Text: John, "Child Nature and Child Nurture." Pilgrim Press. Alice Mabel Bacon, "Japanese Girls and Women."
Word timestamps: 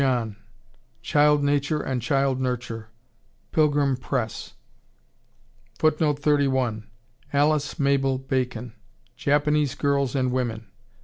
John, 0.01 0.37
"Child 1.03 1.43
Nature 1.43 1.79
and 1.79 2.01
Child 2.01 2.39
Nurture." 2.41 2.89
Pilgrim 3.51 3.95
Press. 3.95 4.55
Alice 5.79 7.77
Mabel 7.79 8.17
Bacon, 8.17 8.73
"Japanese 9.15 9.75
Girls 9.75 10.15
and 10.15 10.31
Women." 10.31 10.65